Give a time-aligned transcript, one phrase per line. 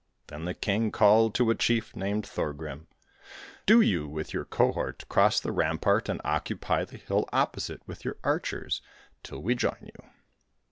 [0.29, 2.87] Then the king called to a chief named Thorgrim:
[3.67, 8.17] 'Do you, with your cohort, cross the rampart and occupy the hill opposite with your
[8.23, 8.81] archers
[9.21, 10.09] till we join you.'